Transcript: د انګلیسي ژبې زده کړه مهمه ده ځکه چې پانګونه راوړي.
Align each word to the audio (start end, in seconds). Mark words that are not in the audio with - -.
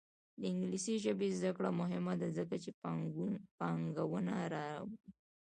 د 0.39 0.41
انګلیسي 0.51 0.95
ژبې 1.03 1.27
زده 1.37 1.51
کړه 1.57 1.69
مهمه 1.81 2.13
ده 2.21 2.27
ځکه 2.37 2.55
چې 2.63 2.71
پانګونه 3.59 4.33
راوړي. 4.53 4.99